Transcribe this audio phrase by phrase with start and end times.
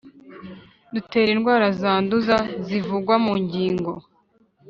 [0.93, 3.91] Dutera indwara zanduza zivugwa mu ngingo